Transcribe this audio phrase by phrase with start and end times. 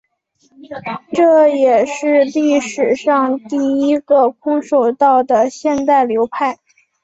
[1.13, 6.57] 这也是历史上第一个空手道的现代流派。